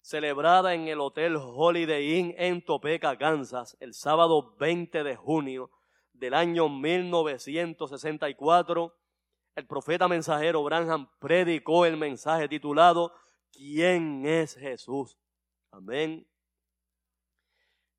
[0.00, 5.70] celebrada en el Hotel Holiday Inn en Topeka, Kansas, el sábado 20 de junio
[6.18, 8.94] del año 1964,
[9.54, 13.14] el profeta mensajero Branham predicó el mensaje titulado
[13.52, 15.16] ¿Quién es Jesús?
[15.70, 16.26] Amén.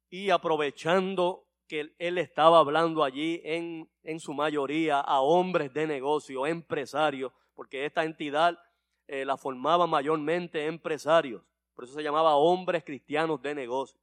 [0.09, 6.47] Y aprovechando que él estaba hablando allí en, en su mayoría a hombres de negocio,
[6.47, 8.59] empresarios, porque esta entidad
[9.07, 11.41] eh, la formaba mayormente empresarios,
[11.73, 13.97] por eso se llamaba hombres cristianos de negocio.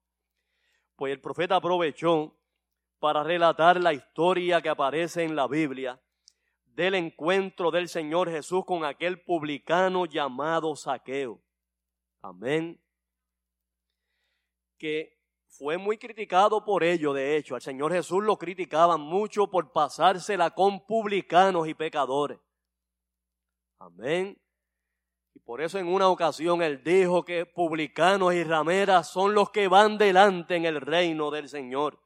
[0.95, 2.35] Pues el profeta aprovechó
[2.99, 6.01] para relatar la historia que aparece en la Biblia
[6.77, 11.41] del encuentro del Señor Jesús con aquel publicano llamado Saqueo.
[12.21, 12.79] Amén.
[14.77, 15.17] Que
[15.49, 17.55] fue muy criticado por ello, de hecho.
[17.55, 22.39] Al Señor Jesús lo criticaban mucho por pasársela con publicanos y pecadores.
[23.79, 24.39] Amén.
[25.35, 29.69] Y por eso en una ocasión él dijo que publicanos y rameras son los que
[29.69, 32.06] van delante en el reino del Señor.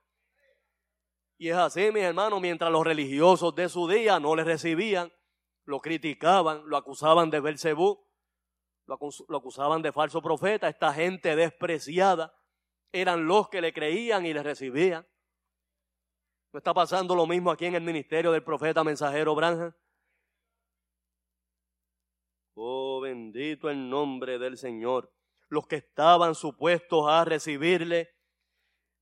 [1.40, 5.10] Y es así, mis hermanos, mientras los religiosos de su día no le recibían,
[5.64, 8.06] lo criticaban, lo acusaban de Belcebú,
[8.86, 12.34] lo acusaban de falso profeta, esta gente despreciada,
[12.92, 15.08] eran los que le creían y le recibían.
[16.52, 19.74] ¿No está pasando lo mismo aquí en el ministerio del profeta mensajero Branja?
[22.52, 25.10] Oh, bendito el nombre del Señor.
[25.48, 28.10] Los que estaban supuestos a recibirle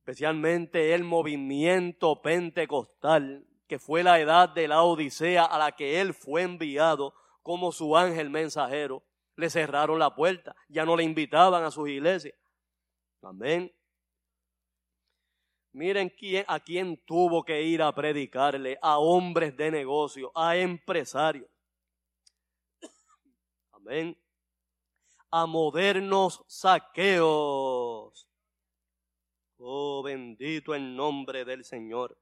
[0.08, 6.14] especialmente el movimiento pentecostal, que fue la edad de la Odisea a la que él
[6.14, 9.04] fue enviado como su ángel mensajero,
[9.36, 12.34] le cerraron la puerta, ya no le invitaban a sus iglesias.
[13.20, 13.70] Amén.
[15.72, 21.50] Miren quién, a quién tuvo que ir a predicarle, a hombres de negocio, a empresarios.
[23.72, 24.18] Amén.
[25.30, 28.27] A modernos saqueos
[29.60, 32.16] Oh, bendito el nombre del Señor.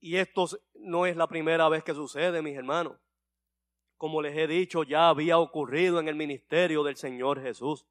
[0.00, 2.96] Y esto no es la primera vez que sucede, mis hermanos.
[3.96, 7.84] Como les he dicho, ya había ocurrido en el ministerio del Señor Jesús.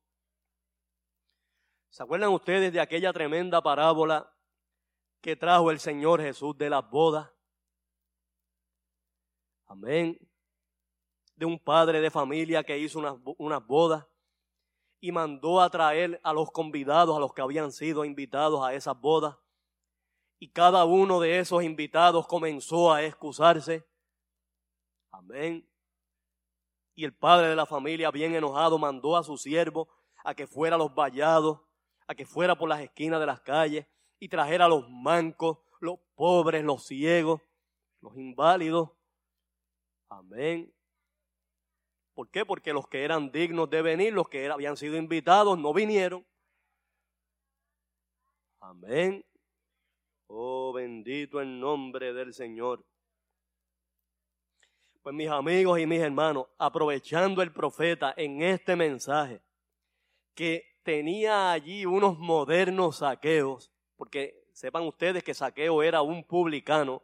[1.89, 4.33] ¿Se acuerdan ustedes de aquella tremenda parábola
[5.19, 7.29] que trajo el Señor Jesús de las bodas?
[9.65, 10.17] Amén.
[11.35, 14.07] De un padre de familia que hizo unas, unas bodas
[14.99, 18.99] y mandó a traer a los convidados, a los que habían sido invitados a esas
[18.99, 19.38] bodas.
[20.39, 23.88] Y cada uno de esos invitados comenzó a excusarse.
[25.12, 25.67] Amén.
[26.95, 29.88] Y el padre de la familia, bien enojado, mandó a su siervo
[30.23, 31.60] a que fuera a los vallados,
[32.07, 33.88] a que fuera por las esquinas de las calles
[34.19, 37.41] y trajera a los mancos, los pobres, los ciegos,
[38.02, 38.89] los inválidos.
[40.10, 40.73] Amén.
[42.17, 42.43] ¿Por qué?
[42.43, 46.25] Porque los que eran dignos de venir, los que habían sido invitados, no vinieron.
[48.59, 49.23] Amén.
[50.25, 52.83] Oh, bendito el nombre del Señor.
[55.03, 59.39] Pues mis amigos y mis hermanos, aprovechando el profeta en este mensaje,
[60.33, 67.03] que tenía allí unos modernos saqueos, porque sepan ustedes que saqueo era un publicano,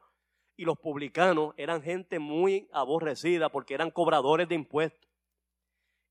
[0.56, 5.10] y los publicanos eran gente muy aborrecida porque eran cobradores de impuestos.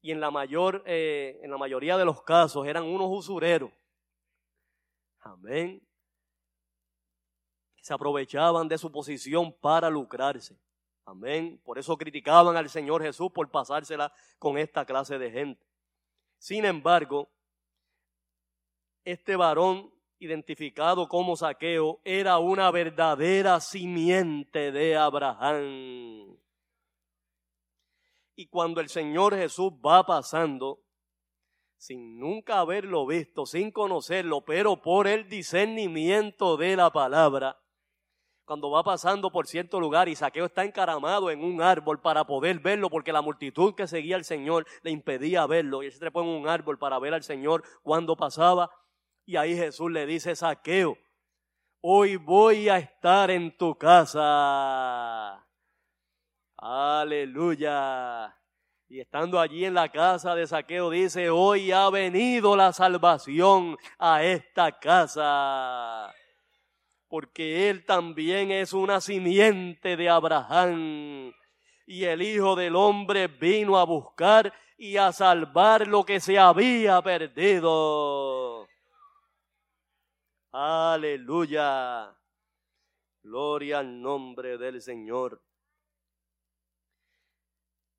[0.01, 3.71] Y en la, mayor, eh, en la mayoría de los casos eran unos usureros.
[5.21, 5.81] Amén.
[7.81, 10.59] Se aprovechaban de su posición para lucrarse.
[11.05, 11.61] Amén.
[11.65, 15.65] Por eso criticaban al Señor Jesús por pasársela con esta clase de gente.
[16.39, 17.29] Sin embargo,
[19.05, 19.93] este varón
[20.23, 26.37] identificado como saqueo era una verdadera simiente de Abraham.
[28.37, 30.81] Y cuando el Señor Jesús va pasando,
[31.77, 37.59] sin nunca haberlo visto, sin conocerlo, pero por el discernimiento de la palabra,
[38.45, 42.61] cuando va pasando por cierto lugar y Saqueo está encaramado en un árbol para poder
[42.61, 46.23] verlo, porque la multitud que seguía al Señor le impedía verlo, y él se trepó
[46.23, 48.71] en un árbol para ver al Señor cuando pasaba,
[49.25, 50.97] y ahí Jesús le dice, Saqueo,
[51.81, 55.47] hoy voy a estar en tu casa.
[56.57, 58.37] Aleluya.
[58.89, 64.23] Y estando allí en la casa de Saqueo dice, hoy ha venido la salvación a
[64.23, 66.15] esta casa
[67.13, 71.31] porque él también es una simiente de Abraham.
[71.87, 77.03] Y el Hijo del Hombre vino a buscar y a salvar lo que se había
[77.03, 78.52] perdido.
[80.53, 82.15] Aleluya.
[83.23, 85.43] Gloria al nombre del Señor.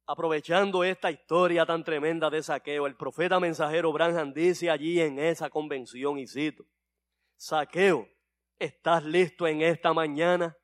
[0.05, 5.49] Aprovechando esta historia tan tremenda de saqueo, el profeta mensajero Branham dice allí en esa
[5.49, 6.65] convención, y cito,
[7.37, 8.07] saqueo
[8.59, 10.55] ¿Estás listo en esta mañana?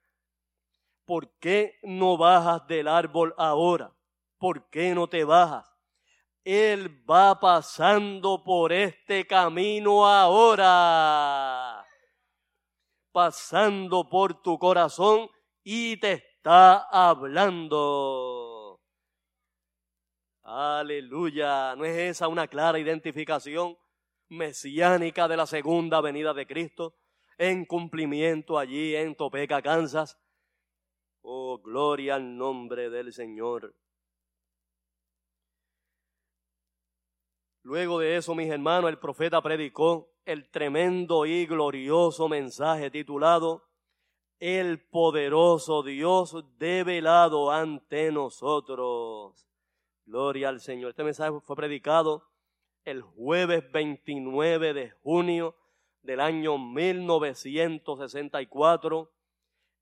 [1.05, 3.93] ¿Por qué no bajas del árbol ahora?
[4.37, 5.69] ¿Por qué no te bajas?
[6.45, 11.68] Él va pasando por este camino ahora,
[13.12, 15.30] pasando por tu corazón
[15.64, 18.80] y te está hablando.
[20.43, 21.76] Aleluya.
[21.76, 23.78] ¿No es esa una clara identificación
[24.30, 26.95] mesiánica de la segunda venida de Cristo?
[27.39, 30.20] en cumplimiento allí en Topeka, Kansas.
[31.22, 33.74] Oh, gloria al nombre del Señor.
[37.70, 43.70] Luego de eso, mis hermanos, el profeta predicó el tremendo y glorioso mensaje titulado
[44.39, 49.47] El poderoso Dios develado ante nosotros.
[50.03, 50.89] Gloria al Señor.
[50.89, 52.24] Este mensaje fue predicado
[52.86, 55.55] el jueves 29 de junio
[56.01, 59.11] del año 1964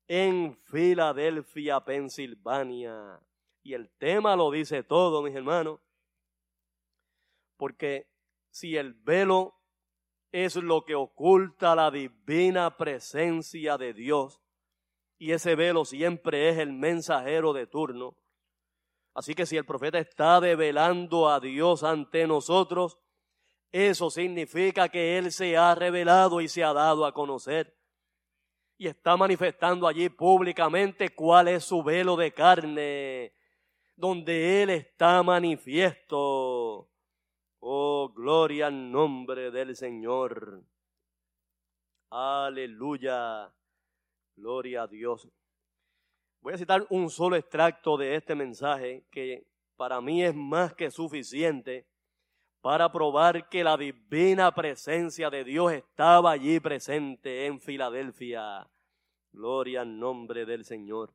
[0.08, 3.18] en Filadelfia, Pensilvania.
[3.62, 5.80] Y el tema lo dice todo, mis hermanos,
[7.58, 8.08] porque
[8.50, 9.54] si el velo
[10.32, 14.40] es lo que oculta la divina presencia de Dios,
[15.18, 18.16] y ese velo siempre es el mensajero de turno,
[19.12, 22.98] así que si el profeta está develando a Dios ante nosotros,
[23.72, 27.76] eso significa que Él se ha revelado y se ha dado a conocer.
[28.78, 33.32] Y está manifestando allí públicamente cuál es su velo de carne,
[33.96, 36.88] donde Él está manifiesto.
[37.60, 40.62] Oh, gloria al nombre del Señor.
[42.10, 43.52] Aleluya.
[44.36, 45.28] Gloria a Dios.
[46.40, 49.46] Voy a citar un solo extracto de este mensaje que
[49.76, 51.86] para mí es más que suficiente
[52.60, 58.68] para probar que la divina presencia de Dios estaba allí presente en Filadelfia.
[59.32, 61.12] Gloria al nombre del Señor.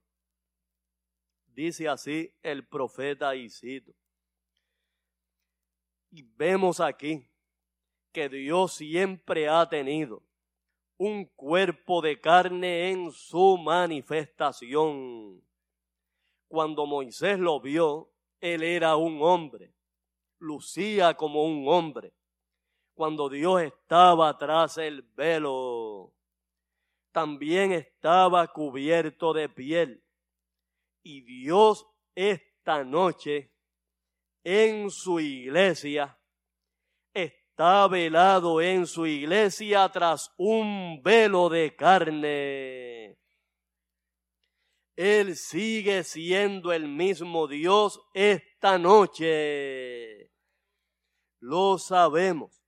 [1.48, 3.94] Dice así el profeta Isidro.
[6.14, 7.28] Y vemos aquí
[8.12, 10.22] que Dios siempre ha tenido
[10.98, 15.44] un cuerpo de carne en su manifestación.
[16.48, 19.74] Cuando Moisés lo vio, él era un hombre
[20.44, 22.14] lucía como un hombre.
[22.94, 26.14] Cuando Dios estaba tras el velo,
[27.12, 30.04] también estaba cubierto de piel.
[31.02, 33.53] Y Dios esta noche
[34.44, 36.20] en su iglesia
[37.14, 43.18] está velado en su iglesia tras un velo de carne.
[44.96, 50.34] Él sigue siendo el mismo Dios esta noche
[51.44, 52.64] lo sabemos.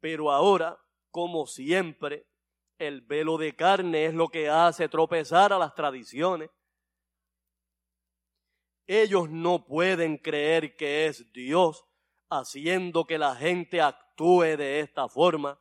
[0.00, 0.78] Pero ahora,
[1.10, 2.26] como siempre,
[2.78, 6.50] el velo de carne es lo que hace tropezar a las tradiciones.
[8.86, 11.84] Ellos no pueden creer que es Dios
[12.30, 15.60] haciendo que la gente actúe de esta forma.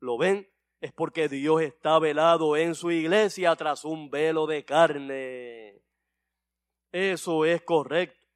[0.00, 0.48] ¿Lo ven?
[0.80, 5.82] Es porque Dios está velado en su iglesia tras un velo de carne.
[6.92, 8.26] Eso es correcto.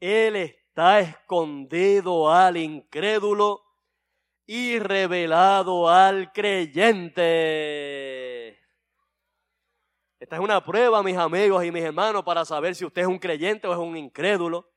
[0.00, 3.64] Él está escondido al incrédulo
[4.46, 8.17] y revelado al creyente.
[10.18, 13.18] Esta es una prueba, mis amigos y mis hermanos, para saber si usted es un
[13.18, 14.68] creyente o es un incrédulo.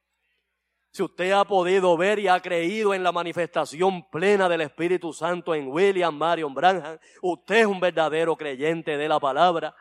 [0.92, 5.56] Si usted ha podido ver y ha creído en la manifestación plena del Espíritu Santo
[5.56, 9.76] en William Marion Branham, usted es un verdadero creyente de la palabra,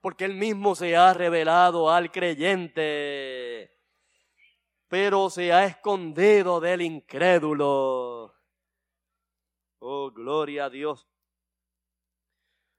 [0.00, 3.76] porque él mismo se ha revelado al creyente,
[4.88, 8.34] pero se ha escondido del incrédulo.
[9.80, 11.06] Oh, gloria a Dios.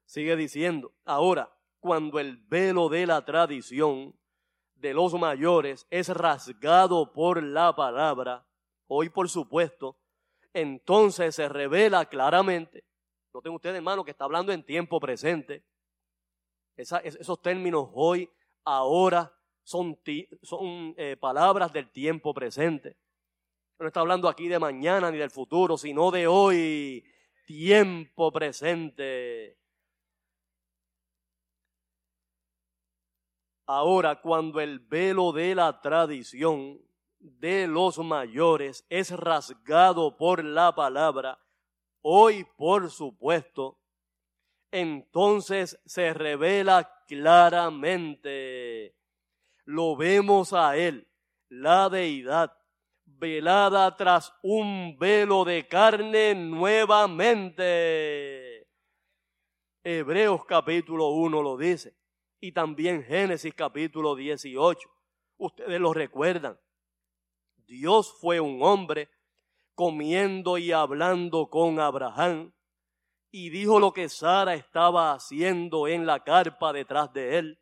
[0.05, 1.51] Sigue diciendo, ahora,
[1.85, 4.17] cuando el velo de la tradición
[4.73, 8.43] de los mayores es rasgado por la palabra,
[8.87, 9.95] hoy por supuesto,
[10.51, 12.85] entonces se revela claramente,
[13.31, 15.63] noten ustedes hermano que está hablando en tiempo presente,
[16.75, 18.31] esos términos hoy,
[18.63, 19.31] ahora,
[19.61, 19.95] son,
[20.41, 22.97] son eh, palabras del tiempo presente.
[23.77, 27.05] No está hablando aquí de mañana ni del futuro, sino de hoy,
[27.45, 29.59] tiempo presente.
[33.67, 36.79] Ahora, cuando el velo de la tradición
[37.17, 41.39] de los mayores es rasgado por la palabra,
[42.01, 43.79] hoy por supuesto,
[44.71, 48.95] entonces se revela claramente.
[49.63, 51.07] Lo vemos a Él,
[51.49, 52.55] la deidad,
[53.05, 57.65] velada tras un velo de carne nuevamente.
[59.83, 62.04] Hebreos capítulo 1 lo dice
[62.45, 64.87] y también Génesis capítulo 18.
[65.37, 66.59] Ustedes lo recuerdan.
[67.65, 69.09] Dios fue un hombre
[69.73, 72.53] comiendo y hablando con Abraham
[73.31, 77.59] y dijo lo que Sara estaba haciendo en la carpa detrás de él.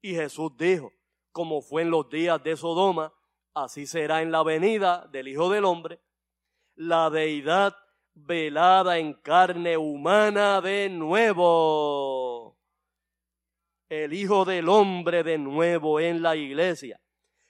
[0.00, 0.92] Y Jesús dijo,
[1.32, 3.12] como fue en los días de Sodoma,
[3.54, 6.00] así será en la venida del Hijo del Hombre.
[6.76, 7.76] La deidad
[8.14, 12.59] velada en carne humana de nuevo
[13.90, 17.00] el Hijo del Hombre de nuevo en la iglesia,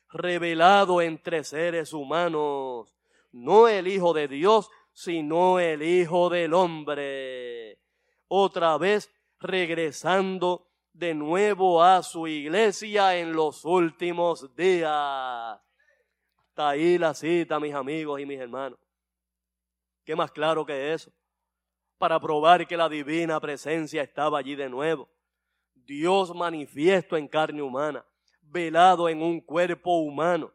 [0.08, 2.96] revelado entre seres humanos,
[3.30, 7.78] no el Hijo de Dios, sino el Hijo del Hombre.
[8.26, 15.60] Otra vez regresando de nuevo a su iglesia en los últimos días.
[16.48, 18.78] Está ahí la cita, mis amigos y mis hermanos.
[20.04, 21.12] ¿Qué más claro que eso?
[21.98, 25.06] Para probar que la divina presencia estaba allí de nuevo
[25.86, 28.04] Dios manifiesto en carne humana,
[28.42, 30.52] velado en un cuerpo humano,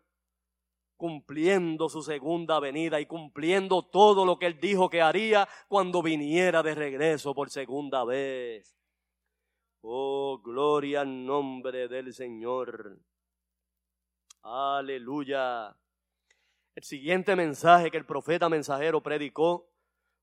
[0.97, 6.63] cumpliendo su segunda venida y cumpliendo todo lo que él dijo que haría cuando viniera
[6.63, 8.75] de regreso por segunda vez.
[9.81, 12.99] Oh, gloria al nombre del Señor.
[14.41, 15.75] Aleluya.
[16.75, 19.69] El siguiente mensaje que el profeta mensajero predicó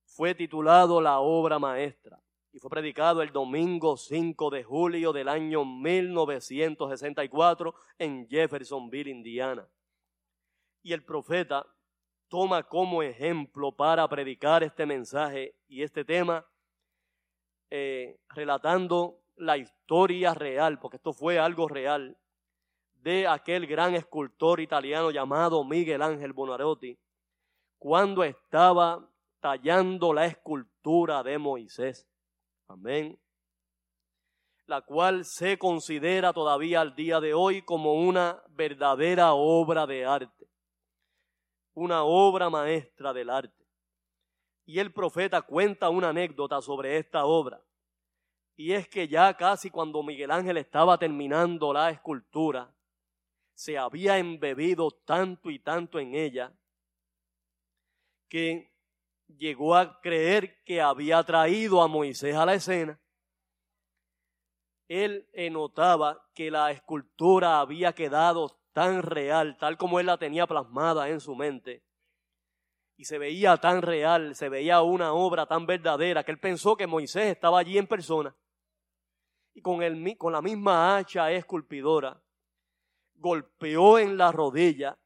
[0.04, 2.20] fue titulado La obra maestra
[2.52, 9.66] y fue predicado el domingo 5 de julio del año 1964 en Jeffersonville, Indiana.
[10.82, 11.66] Y el profeta
[12.28, 16.46] toma como ejemplo para predicar este mensaje y este tema,
[17.70, 22.18] eh, relatando la historia real, porque esto fue algo real,
[22.96, 26.98] de aquel gran escultor italiano llamado Miguel Ángel Bonarotti,
[27.78, 29.08] cuando estaba
[29.40, 32.11] tallando la escultura de Moisés.
[32.68, 33.18] Amén.
[34.66, 40.48] La cual se considera todavía al día de hoy como una verdadera obra de arte.
[41.74, 43.66] Una obra maestra del arte.
[44.64, 47.62] Y el profeta cuenta una anécdota sobre esta obra.
[48.56, 52.72] Y es que ya casi cuando Miguel Ángel estaba terminando la escultura,
[53.54, 56.52] se había embebido tanto y tanto en ella
[58.28, 58.71] que
[59.36, 63.00] llegó a creer que había traído a Moisés a la escena,
[64.88, 71.08] él notaba que la escultura había quedado tan real, tal como él la tenía plasmada
[71.08, 71.82] en su mente,
[72.96, 76.86] y se veía tan real, se veía una obra tan verdadera, que él pensó que
[76.86, 78.36] Moisés estaba allí en persona,
[79.54, 82.22] y con, el, con la misma hacha esculpidora,
[83.14, 84.98] golpeó en la rodilla,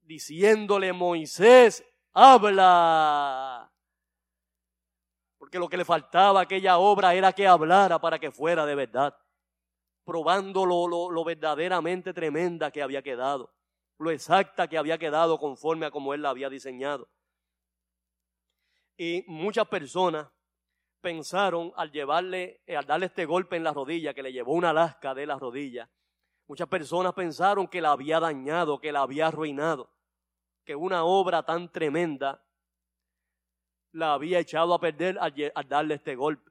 [0.00, 3.70] diciéndole, Moisés, habla.
[5.38, 8.74] Porque lo que le faltaba a aquella obra era que hablara para que fuera de
[8.74, 9.16] verdad,
[10.04, 13.52] probando lo, lo, verdaderamente tremenda que había quedado,
[13.98, 17.08] lo exacta que había quedado conforme a como él la había diseñado.
[18.96, 20.28] Y muchas personas
[21.00, 25.12] pensaron al llevarle, al darle este golpe en la rodilla, que le llevó una lasca
[25.12, 25.90] de la rodilla,
[26.46, 29.91] muchas personas pensaron que la había dañado, que la había arruinado
[30.64, 32.42] que una obra tan tremenda
[33.92, 35.34] la había echado a perder al,
[35.68, 36.50] darle este golpe.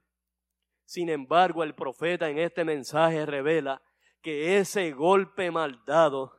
[0.85, 3.81] Sin embargo, el profeta en este mensaje revela
[4.21, 6.37] que ese golpe mal dado,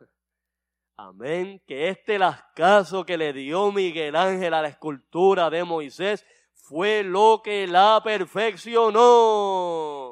[0.96, 7.02] amén, que este lascazo que le dio Miguel Ángel a la escultura de Moisés fue
[7.02, 10.11] lo que la perfeccionó.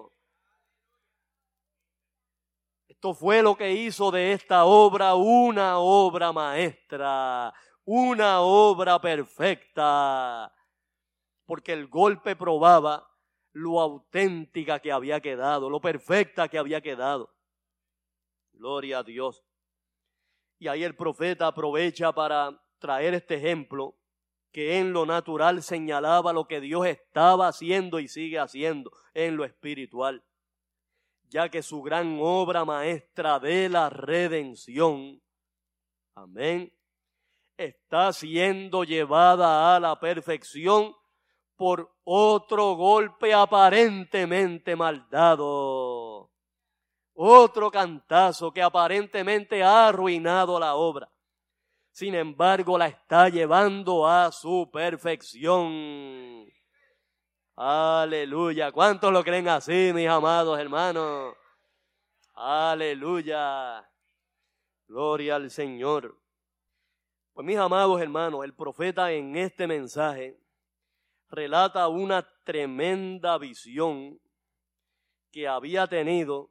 [3.00, 7.50] Esto fue lo que hizo de esta obra una obra maestra,
[7.86, 10.52] una obra perfecta,
[11.46, 13.10] porque el golpe probaba
[13.52, 17.34] lo auténtica que había quedado, lo perfecta que había quedado.
[18.52, 19.42] Gloria a Dios.
[20.58, 23.96] Y ahí el profeta aprovecha para traer este ejemplo
[24.52, 29.46] que en lo natural señalaba lo que Dios estaba haciendo y sigue haciendo en lo
[29.46, 30.22] espiritual,
[31.30, 35.22] ya que su gran obra maestra de la redención,
[36.14, 36.70] amén,
[37.56, 40.94] está siendo llevada a la perfección
[41.56, 46.30] por otro golpe aparentemente maldado
[47.22, 51.10] otro cantazo que aparentemente ha arruinado la obra.
[51.90, 56.46] Sin embargo, la está llevando a su perfección.
[57.62, 58.72] Aleluya.
[58.72, 61.36] ¿Cuántos lo creen así, mis amados hermanos?
[62.32, 63.86] Aleluya.
[64.88, 66.18] Gloria al Señor.
[67.34, 70.40] Pues mis amados hermanos, el profeta en este mensaje
[71.28, 74.18] relata una tremenda visión
[75.30, 76.50] que había tenido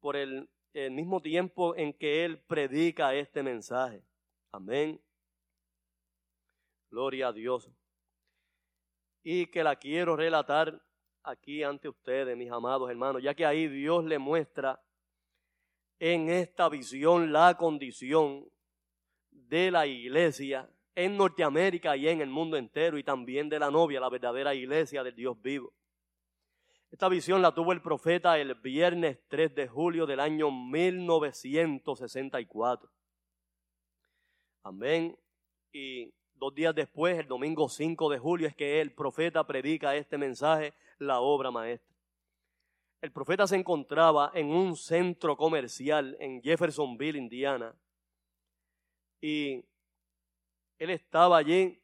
[0.00, 4.04] por el, mismo tiempo en que Él predica este mensaje.
[4.52, 5.02] Amén.
[6.90, 7.70] Gloria a Dios.
[9.22, 10.80] Y que la quiero relatar
[11.22, 14.80] aquí ante ustedes, mis amados hermanos, ya que ahí Dios le muestra
[15.98, 18.48] en esta visión la condición
[19.30, 24.00] de la iglesia en Norteamérica y en el mundo entero y también de la novia,
[24.00, 25.72] la verdadera iglesia del Dios vivo.
[26.90, 32.90] Esta visión la tuvo el profeta el viernes 3 de julio del año 1964.
[34.64, 35.16] Amén.
[35.72, 40.18] Y dos días después, el domingo 5 de julio, es que el profeta predica este
[40.18, 41.94] mensaje, la obra maestra.
[43.00, 47.74] El profeta se encontraba en un centro comercial en Jeffersonville, Indiana.
[49.20, 49.64] Y
[50.78, 51.80] él estaba allí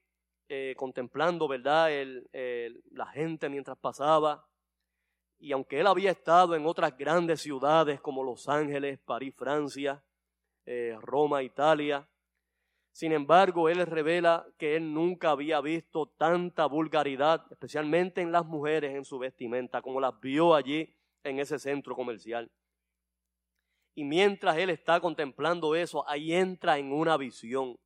[0.48, 1.90] eh, contemplando, ¿verdad?,
[2.90, 4.46] la gente mientras pasaba
[5.38, 10.02] y aunque él había estado en otras grandes ciudades como Los Ángeles, París, Francia,
[10.64, 12.08] eh, Roma, Italia,
[12.96, 18.94] sin embargo, él revela que él nunca había visto tanta vulgaridad, especialmente en las mujeres
[18.94, 22.50] en su vestimenta, como las vio allí en ese centro comercial.
[23.94, 27.78] Y mientras él está contemplando eso, ahí entra en una visión.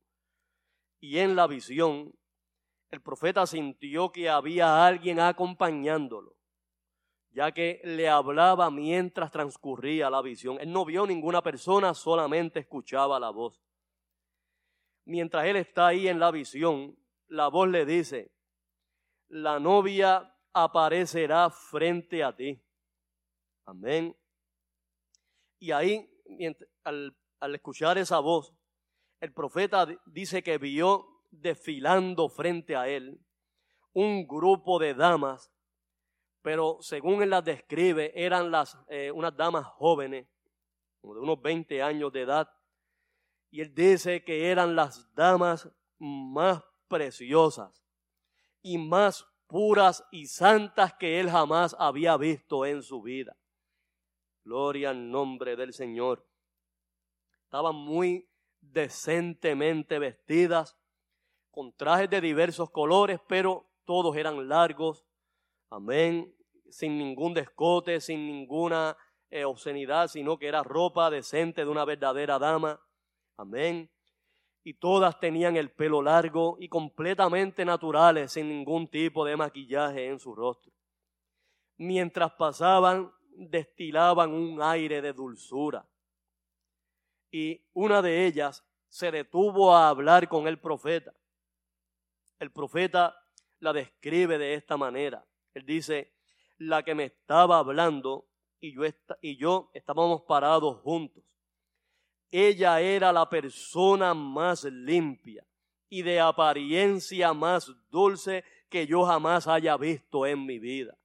[1.01, 2.13] Y en la visión,
[2.89, 6.37] el profeta sintió que había alguien acompañándolo
[7.33, 10.57] ya que le hablaba mientras transcurría la visión.
[10.59, 13.61] Él no vio ninguna persona, solamente escuchaba la voz.
[15.05, 16.97] Mientras él está ahí en la visión,
[17.27, 18.31] la voz le dice,
[19.29, 22.61] la novia aparecerá frente a ti.
[23.65, 24.15] Amén.
[25.59, 26.09] Y ahí,
[26.83, 27.15] al,
[27.53, 28.53] escuchar esa voz,
[29.19, 33.19] el profeta dice que vio desfilando frente a él
[33.93, 35.51] un grupo de damas
[36.41, 38.51] pero según él las describe, eran
[38.87, 40.27] eh, unas damas jóvenes,
[40.99, 42.49] como de unos 20 años de edad,
[43.51, 47.85] y él dice que eran las damas más preciosas
[48.61, 53.37] y más puras y santas que él jamás había visto en su vida.
[54.43, 56.25] Gloria al nombre del Señor.
[57.43, 58.27] Estaban muy
[58.61, 60.77] decentemente vestidas,
[61.51, 65.05] con trajes de diversos colores, pero todos eran largos,
[65.71, 66.35] Amén.
[66.69, 68.97] Sin ningún descote, sin ninguna
[69.29, 72.79] eh, obscenidad, sino que era ropa decente de una verdadera dama.
[73.41, 73.89] Amén.
[74.63, 80.19] Y todas tenían el pelo largo y completamente naturales, sin ningún tipo de maquillaje en
[80.19, 80.71] su rostro.
[81.77, 85.89] Mientras pasaban, destilaban un aire de dulzura.
[87.31, 91.11] Y una de ellas se detuvo a hablar con el profeta.
[92.37, 93.15] El profeta
[93.59, 95.25] la describe de esta manera.
[95.55, 96.13] Él dice,
[96.59, 98.27] la que me estaba hablando
[98.59, 98.83] y yo,
[99.19, 101.23] y yo estábamos parados juntos.
[102.31, 105.45] Ella era la persona más limpia
[105.89, 110.97] y de apariencia más dulce que yo jamás haya visto en mi vida.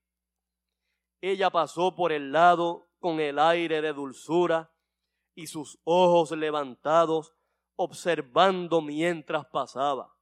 [1.20, 4.70] Ella pasó por el lado con el aire de dulzura
[5.34, 7.34] y sus ojos levantados
[7.74, 10.14] observando mientras pasaba.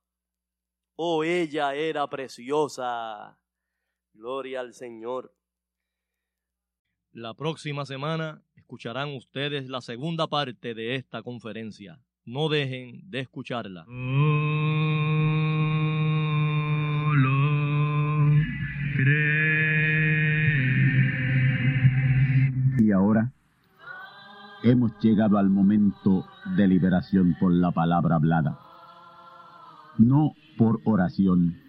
[0.97, 3.39] Oh, ella era preciosa.
[4.13, 5.35] Gloria al Señor.
[7.15, 12.01] La próxima semana escucharán ustedes la segunda parte de esta conferencia.
[12.25, 13.87] No dejen de escucharla.
[22.81, 23.33] Y ahora
[24.65, 28.59] hemos llegado al momento de liberación por la palabra hablada.
[29.99, 31.61] No por oración.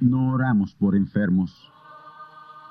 [0.00, 1.72] No oramos por enfermos.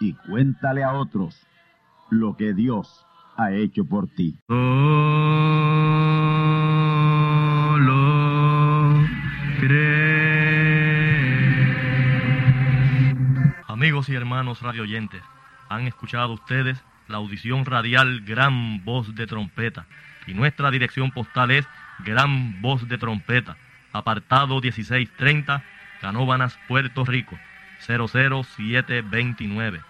[0.00, 1.46] y cuéntale a otros
[2.10, 4.36] lo que Dios ha hecho por ti.
[13.68, 15.22] Amigos y hermanos radioyentes,
[15.68, 19.86] han escuchado ustedes la audición radial Gran Voz de Trompeta
[20.26, 21.66] y nuestra dirección postal es
[22.04, 23.56] Gran Voz de Trompeta,
[23.92, 25.62] apartado 1630
[26.00, 27.38] Canóbanas, Puerto Rico,
[27.86, 29.89] 00729.